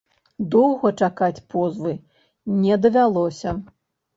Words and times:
Доўга 0.55 0.91
чакаць 1.01 1.43
позвы 1.53 1.93
не 2.65 2.81
давялося. 2.87 3.55